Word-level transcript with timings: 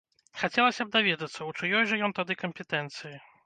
Хацелася 0.43 0.83
б 0.87 0.91
даведацца, 0.95 1.39
у 1.49 1.53
чыёй 1.59 1.87
жа 1.91 2.03
ён 2.09 2.19
тады 2.21 2.41
кампетэнцыі? 2.45 3.17